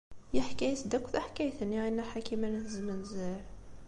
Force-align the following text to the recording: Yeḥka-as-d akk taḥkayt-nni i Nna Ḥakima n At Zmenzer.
Yeḥka-as-d 0.35 0.91
akk 0.97 1.05
taḥkayt-nni 1.13 1.79
i 1.87 1.89
Nna 1.91 2.05
Ḥakima 2.11 2.47
n 2.49 2.59
At 2.59 2.67
Zmenzer. 2.77 3.39